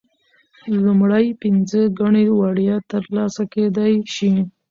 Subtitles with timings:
[0.83, 4.31] لومړۍ پنځه ګڼې وړیا ترلاسه کیدی شي.